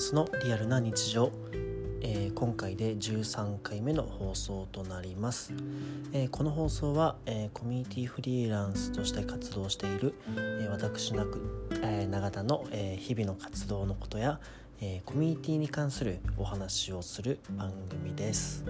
[0.00, 1.30] ンスのリアルな日常、
[2.00, 5.52] えー、今回で13回目の放送となります、
[6.14, 10.14] えー、この放送は、えー、コミュニティフリーランスとして活動している、
[10.62, 14.40] え私なく、え永田の、え日々の活動のことや、
[14.80, 18.64] えコミュニティに関するお話をする番組です。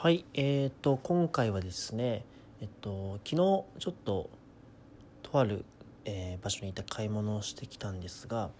[0.00, 2.24] はい、えーと、今回はですね、
[2.60, 4.30] えっと、昨日ちょっと
[5.24, 5.64] とある、
[6.04, 8.50] えー、場所にいた買い物をしてきたんですが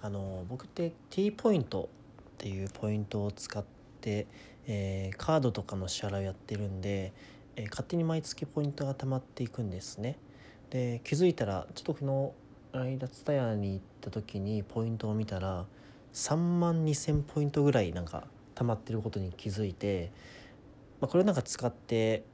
[0.00, 1.88] あの僕って T ポイント
[2.32, 3.64] っていうポイントを使っ
[4.00, 4.26] て、
[4.66, 7.12] えー、カードとかの支払いをやってるんで、
[7.54, 10.18] えー、勝手に毎月ポイントが貯まっていくんですね。
[10.70, 12.32] で気づいたらちょっと昨
[12.72, 15.64] 日間ツタヤに行った時にポイントを見たら
[16.12, 18.24] 3万2,000ポイントぐらいなんか
[18.56, 20.10] 貯まってることに気づいて。
[21.00, 22.24] まあ、これなんか使って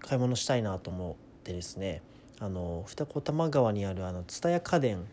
[0.00, 2.02] 買い物したいなと思ってですね
[2.40, 5.06] あの二子玉川にあるあの蔦屋家電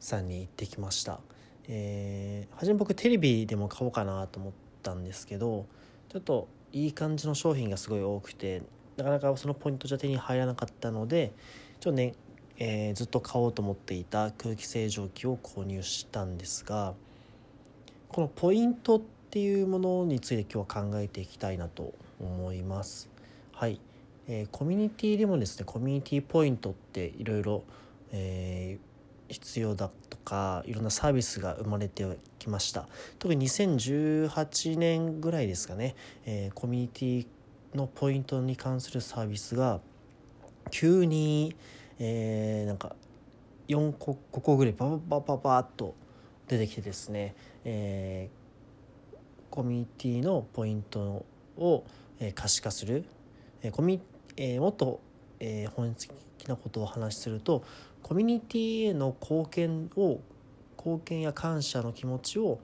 [0.00, 1.20] さんに行ってきました、
[1.68, 4.52] えー、初め僕テレビでも買おうかなと思っ
[4.82, 5.66] たんですけど
[6.08, 8.62] ちょっといい感じの商品がすごい多くて
[8.96, 11.32] なかなかそのポイントじゃ手に入らなかったので
[11.80, 12.14] ちょっとね、
[12.58, 16.94] えー、ずっと買おうと思っていた空気清浄機を購入したんですが
[18.08, 21.94] このポイントっていうものについて今日は考えていきたいなと
[22.26, 23.08] 思います。
[23.52, 23.80] はい、
[24.28, 27.64] えー、コミュニティでもですねコミュニティポイントっていろいろ
[29.28, 32.06] 必要だとかいろんなサービスが生まれて
[32.38, 32.86] きました
[33.18, 35.94] 特に2018年ぐらいですかね、
[36.26, 37.26] えー、コミュニティ
[37.74, 39.80] のポイントに関するサービスが
[40.70, 41.56] 急に、
[41.98, 42.94] えー、なんか
[43.68, 45.94] 4個5個ぐらいバババババッと
[46.48, 49.16] 出てきてですね、えー、
[49.50, 51.24] コミュニティのポイント
[51.56, 51.84] を
[52.30, 53.04] 可視化する、
[53.62, 54.00] えコミ
[54.36, 55.00] えもっと、
[55.40, 57.64] え本質的なことを話しすると
[58.02, 60.20] コミュニティへの貢献を
[60.76, 62.60] 貢献や感謝の気持ちを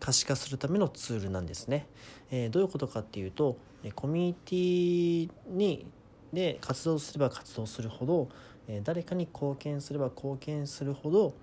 [0.00, 1.86] 可視化するためのツールなんですね。
[2.30, 3.56] えどういうことかっていうと
[3.94, 5.86] コミュニティに
[6.32, 8.28] で活動すれば活動するほど
[8.68, 11.34] え誰かに貢献すれば貢献するほど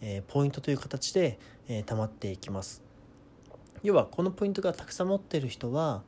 [0.00, 1.38] えポイントという形で
[1.68, 2.82] え溜まっていきます。
[3.82, 6.02] 要はこのポイントがたくさん持ってる人は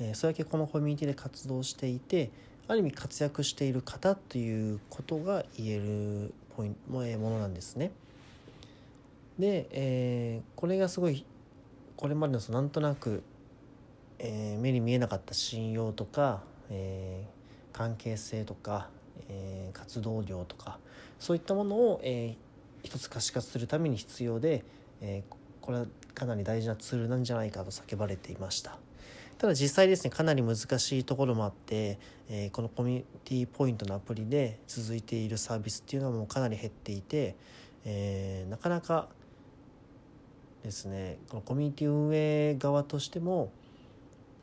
[0.00, 2.30] えそれだけこのコミュニティで活動していて
[2.68, 7.92] ある意味活躍している方ということが言えるポイントものなんですね。
[9.38, 11.24] で、えー、これがすごい
[11.96, 13.22] これまでのそのなんとなく、
[14.18, 18.88] えー、目に見えなかった信用とか、えー、関係性とか、
[19.28, 20.78] え、活動量とか
[21.18, 24.64] そういったものを、えー、一つ可視化するために必要で、
[25.00, 25.22] え、
[25.60, 28.78] これはかなり大事なツールなんじゃないかと叫ばれていました。
[29.38, 31.98] ただ実際ですねかなり難しいところもあって、
[32.28, 37.36] えー、このコミュニティポイントのアプリで続いているサービスっていうのはもうかなり減っていて、
[37.84, 39.08] えー、なかなか
[40.62, 43.52] ですねこのコミュニティ運営側としても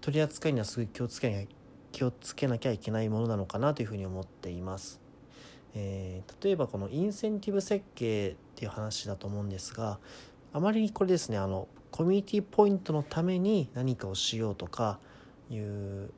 [0.01, 1.47] 取り扱いにはすごい気をつけなきゃ
[1.93, 4.99] 気をつけなきゃいけないものなのかなというふうに思っています。
[5.75, 9.99] えー、例えばこのインセンティブ設計っていう話だと思うんですが
[10.53, 14.99] あまりにこれですねあのコミュニティポイントのために何かをしようとか
[15.49, 16.11] いう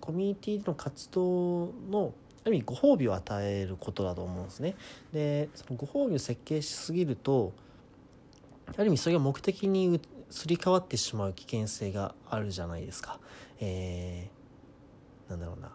[0.00, 2.12] コミュニティの活動の
[2.44, 4.74] ある意味ご褒美を与えることだと思うんですね。
[5.12, 7.52] でそのご褒美を設計しすぎると
[8.76, 10.00] ある意味それが目的に
[10.30, 13.20] すり替わってしまう危険性があるじゃないですか。
[13.60, 15.70] えー、なんだろうな。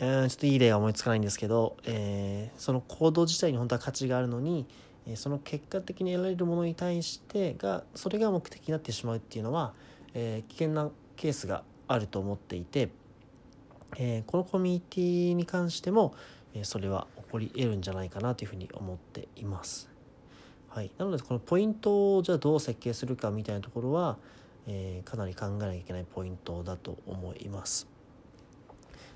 [0.00, 4.66] えー、ちょっといい例は思いつかないんですけど、えー、その行動自体に本当は価値があるのに
[5.16, 9.74] その結果的に得られるものに対してがそれが目的になってしまうっていうのは、
[10.14, 12.88] えー、危険なケースがあると思っていて、
[13.98, 16.14] えー、このコミュニティに関しても、
[16.54, 19.90] えー、それは起こり得るんじゃないかなというふうに思っています。
[20.70, 24.16] はい、なのでこのポイントをじゃあどう設計するかみたいなところは、
[24.66, 27.86] え、かなり考えなきゃいけないポイントだと思います。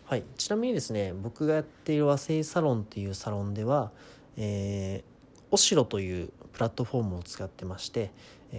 [0.05, 3.91] はい、ちなみにですね僕がやっている和製サロンっていうサロンでは、
[4.37, 5.18] えー
[5.51, 8.11] オシロというプラットフォームを使ってまして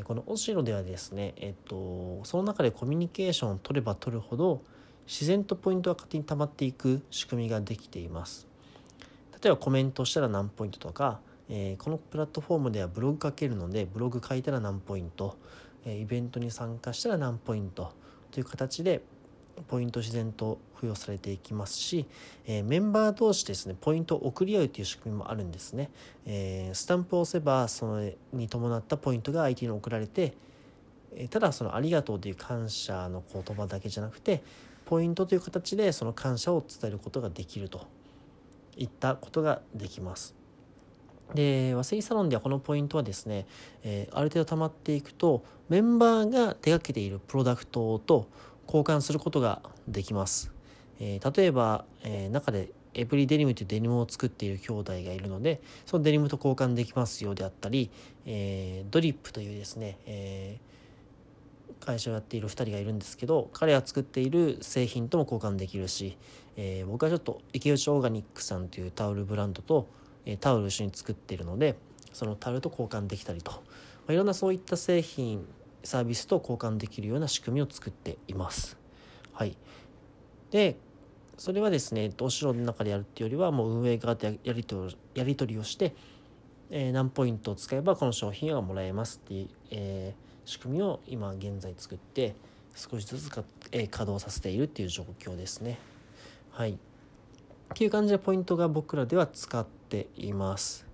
[0.04, 4.62] このオシロではですね、えっと、その中でコミュニケーションを取れば取るほど
[5.08, 8.48] 自然とポイントが勝手に溜まっていく仕組みができています。
[9.42, 15.36] 例えばコメントしたら何ポイントとか、え、このプラットフォームではブログ書けるのでブログ書いたら何ポイント、
[15.86, 17.92] イベントに参加したら何ポイント
[18.30, 19.02] という形で
[19.68, 22.06] ポイント自然と付与されていきますし、
[22.46, 25.90] えー、メンバー同士ですねポイントを送り合うという仕組みもあるんですね、
[26.26, 30.34] えー、スタンプを押せばそれに伴ったポイントが相手に送られて
[31.16, 34.44] えただその「ありがとう」という感謝の言葉だけじゃなくて
[34.86, 37.88] ポイントという形でその感謝を伝えることができると
[38.78, 40.36] いったことができます。
[41.36, 43.46] で和製サロンではこのポイントはですね、
[43.84, 48.28] えー、ある程度溜まっていくとメンバーが手がけているプロダクトと
[48.70, 50.52] 交換することができます。
[51.00, 57.90] えー、例えば、えー、中でエブリデニムというデニムを作っている兄弟がいるのでそのデニムと交換できますようであったり、
[58.26, 60.60] えー、ドリップというですね、え、
[61.80, 66.18] 会社をやっている2人がいるんですけど彼が作っている製品とも交換できるし、
[66.58, 69.88] え、僕はちょっと池内オーガニックさんというタオルブランドと、
[70.26, 71.76] えタオルを一緒に作っているので
[72.12, 73.58] そのタオルと交換できたりと、ま
[74.10, 75.46] あ、いろんなそういった製品
[75.84, 78.78] サービスと交換できるような仕組みを作っています。
[79.34, 79.56] はい、
[80.52, 80.78] で
[81.38, 85.96] それはですねお城の中でやるっていうよりはもう運営側でやりとやり取りをして、
[86.70, 92.36] えー、何ポイントを使えばこの商品がもらえますっていう、えー、仕組みを今現在作って
[92.76, 95.78] 少しずつか、えー、稼働させているっていう状況ですね。
[96.52, 96.72] はい。
[96.72, 96.78] っ
[97.76, 100.86] ていう感じでポイントが僕らでは使っています。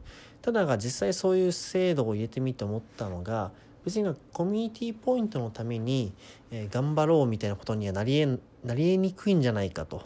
[0.42, 3.52] ただが実際そういう制度を入れてみて思ったのが
[3.86, 6.12] 別になコミュニティポイントのために、
[6.52, 8.26] えー、頑張ろうみたいなことにはなりえ
[8.64, 10.02] なりえにくいんじゃないかと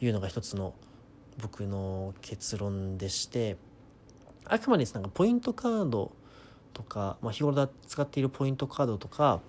[0.00, 0.74] いうのが一つの
[1.42, 3.56] 僕の結論でして
[4.44, 6.12] あくまでなんかポイントカード
[6.74, 9.40] とか、まあ、日頃使っているポイントカードとか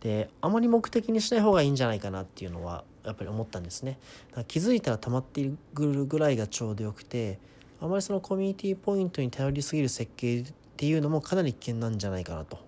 [0.00, 3.98] であまり目的にしない方がいいんじゃないかなっていうのはやっぱり思ったんですね。
[4.46, 7.38] 気づいたら溜まっているぐらいがちょうどよくて
[7.80, 12.58] あまりそのコミュニティポイントに頼りすぎる設計っていうのもかなり危険なんじゃないかなと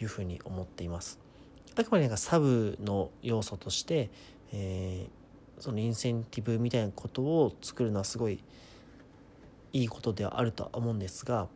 [0.00, 1.18] いうふうに思っています。
[1.76, 4.10] あくまでなんかサブの要素として、
[4.52, 5.24] えー
[5.58, 8.40] そのインセンティブみたいなことを作るのはすごい
[9.72, 11.48] いいことではあるとは思うんですが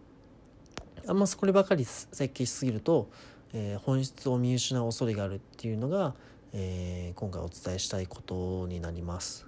[1.06, 3.08] あんまそればかり設計しすぎると、
[3.52, 6.14] えー、本質を見失う恐れがあるっていうのが、
[6.52, 9.46] えー、今回お伝えしたいことになります。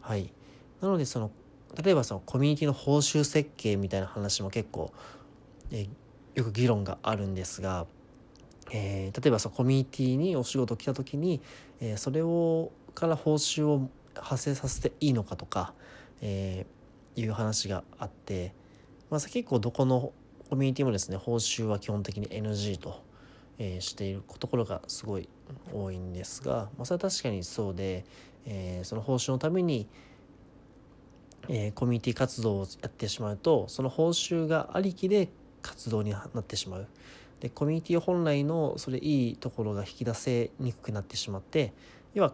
[0.00, 0.32] はい、
[0.80, 1.30] なのでその
[1.82, 4.92] 例えばそのコミュニティの報酬設計みたいな話も結構、
[5.70, 5.86] え、
[6.34, 7.86] よく議論があるんですが、
[8.70, 11.40] えー、例えばそのコミュニティにお仕事来た時に、
[11.80, 15.72] えー、それをから報酬を発生させていいのかとか、
[16.20, 18.52] えー、いう話があって、
[19.10, 20.12] まあ、結構どこの
[20.50, 23.02] コミュニティもですね報酬は基本的に NG と、
[23.58, 25.28] えー、しているところがすごい
[25.72, 28.04] 多いんですが、まあ、それは確かにそうで、
[28.46, 29.86] えー、その報酬のために、
[31.48, 35.28] えー、コミュニティ活動をやってしまうとその報酬がありきで
[35.68, 36.86] 活動になってしまう。
[37.40, 41.72] でコミュニティ本来のそれいいところが引き出せにくくなってしまって
[42.12, 42.32] 要は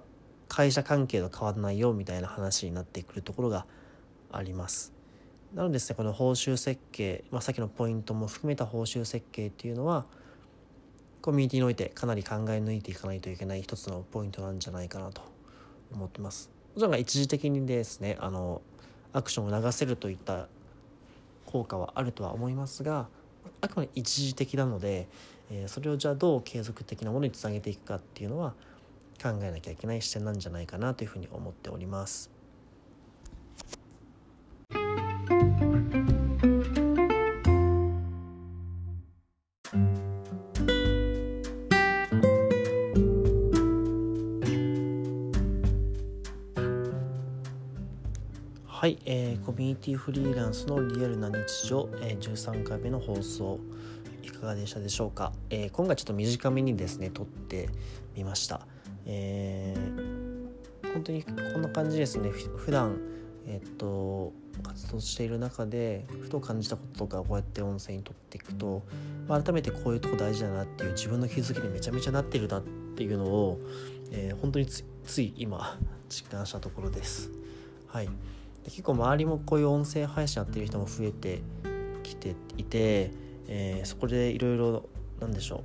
[0.49, 3.67] 会社関係と変わらないよみたいな話になってくるところが
[4.33, 4.93] あります。
[5.53, 10.07] なのでですねこの報酬設計、まあ、さっきのポイントも含めた報酬設計っていうのは
[11.21, 15.23] コミュニティにおいてかなり考え抜いていかないといけない一つのポイントなんじゃないかなと
[15.93, 16.51] 思ってます。
[16.75, 18.63] もちろん一時的にですねあの
[19.13, 20.49] アクションを流せるといった
[21.47, 23.07] 効果はあるとは思いますが
[23.61, 25.09] あくまで一時的なので、
[25.51, 28.55] えー、それをじゃあどう継続的なものにつなげていくかっていうのは
[29.23, 32.34] 考えなきゃいけない視点なんじゃないかなというふうに思っております。
[48.85, 53.59] はい、えー、コミュニティフリーランスのリアルな日常、えー、13回目の放送
[54.23, 57.71] いかがでしたでしょうか、えー、今回ちょっと短めにですね撮って
[58.15, 58.61] みました。
[59.07, 63.01] えー、本当にこんな感じですね普段
[63.47, 68.83] えっと活動している中でふと感じたこととかこうやって音声にとっていくと、
[69.27, 73.59] まあ、改めてこういうとこ大事だなっていう自分の気づきにめちゃめちゃなってるなっていうのを、
[74.13, 75.79] えー、本当につい今
[76.11, 77.31] 実感したところです。
[77.87, 78.09] はい、
[78.65, 81.43] で結構周りもこういう音声配信やってる人も増えて
[82.03, 83.11] きていて、
[83.47, 84.89] えー、そこでいろいろ
[85.21, 85.63] なんでしょ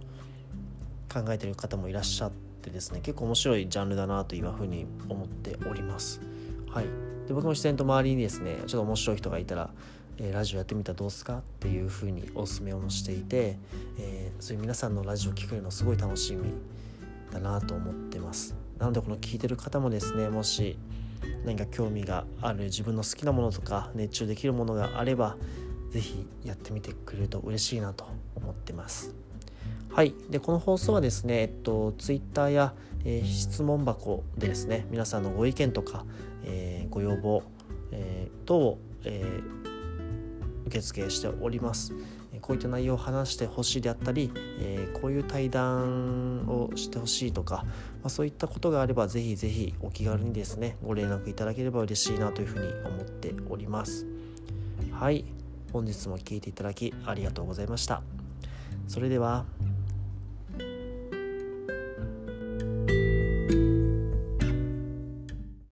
[1.10, 6.22] う考えてる方もいらっしゃってですね結構面白いジャンルだなというふうに思っております。
[6.70, 6.86] はい、
[7.28, 9.72] で僕も自然と周りにですねちょっと面白い人がいたら、
[10.18, 13.58] え、ラジオやってみたらどうすかっていうふうにお勧めをしていて、
[13.98, 16.54] えー、そういう皆さんのラジオを聴けるのすごい楽しみ
[17.32, 18.56] だなと思ってます。
[18.78, 20.78] なのでこの聞いてる方もですねもし
[21.46, 25.38] 何か興味がある自分の好きなものとか熱中できるものがあれば
[25.92, 29.16] 是非やってみてくれると嬉しいなと思ってます。
[29.92, 32.74] はい、でこの放送はですね、えっと、ツイッターや、
[33.06, 36.06] えー、質問箱でですね皆さんのご意見とか、
[36.44, 37.44] えー、ご要望、
[37.92, 39.42] えー、等を、え
[40.68, 41.94] 受付しております
[42.50, 47.68] こういった内容を話してほしいであったり、えー、こういう対談をしてほしいとか、ま
[48.06, 54.08] あ、そういったことがあればぜひぜひお気軽にですねご連絡いただければ嬉しいなというふうに思っております。
[54.92, 55.26] はい。
[55.72, 58.02] 本日も聴いていただきありがとうございました。
[58.88, 59.46] それでは